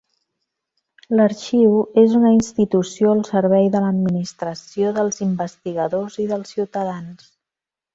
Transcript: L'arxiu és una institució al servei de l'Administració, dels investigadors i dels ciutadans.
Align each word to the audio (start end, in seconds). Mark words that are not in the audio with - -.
L'arxiu 1.19 1.75
és 2.05 2.15
una 2.21 2.33
institució 2.37 3.13
al 3.19 3.23
servei 3.29 3.71
de 3.79 3.85
l'Administració, 3.87 4.99
dels 5.01 5.27
investigadors 5.31 6.23
i 6.27 6.31
dels 6.35 6.61
ciutadans. 6.61 7.35